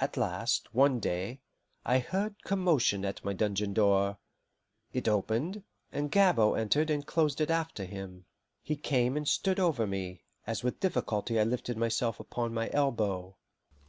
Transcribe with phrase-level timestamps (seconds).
[0.00, 1.38] At last, one day,
[1.84, 4.18] I heard commotion at my dungeon door;
[4.92, 8.24] it opened, and Gabord entered and closed it after him.
[8.64, 13.36] He came and stood over me, as with difficulty I lifted myself upon my elbow.